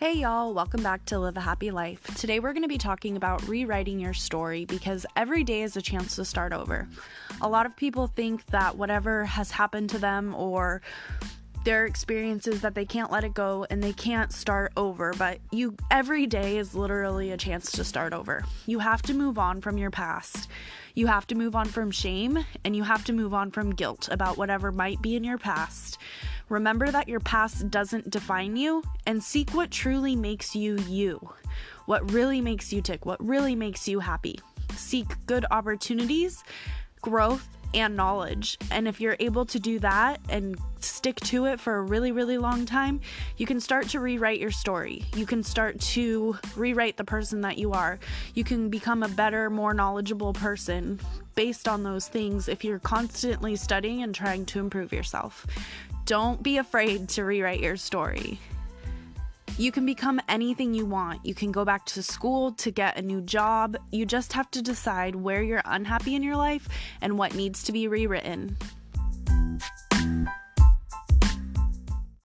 [0.00, 2.02] Hey y'all, welcome back to Live a Happy Life.
[2.16, 5.82] Today we're going to be talking about rewriting your story because every day is a
[5.82, 6.88] chance to start over.
[7.42, 10.80] A lot of people think that whatever has happened to them or
[11.66, 15.76] their experiences that they can't let it go and they can't start over, but you
[15.90, 18.42] every day is literally a chance to start over.
[18.64, 20.48] You have to move on from your past.
[20.94, 24.08] You have to move on from shame and you have to move on from guilt
[24.10, 25.98] about whatever might be in your past.
[26.50, 31.32] Remember that your past doesn't define you and seek what truly makes you you.
[31.86, 34.36] What really makes you tick, what really makes you happy.
[34.74, 36.42] Seek good opportunities,
[37.02, 38.58] growth, and knowledge.
[38.70, 42.38] And if you're able to do that and stick to it for a really, really
[42.38, 43.00] long time,
[43.36, 45.04] you can start to rewrite your story.
[45.14, 47.98] You can start to rewrite the person that you are.
[48.34, 51.00] You can become a better, more knowledgeable person
[51.34, 55.46] based on those things if you're constantly studying and trying to improve yourself.
[56.06, 58.38] Don't be afraid to rewrite your story.
[59.60, 61.26] You can become anything you want.
[61.26, 63.76] You can go back to school to get a new job.
[63.92, 66.66] You just have to decide where you're unhappy in your life
[67.02, 68.56] and what needs to be rewritten.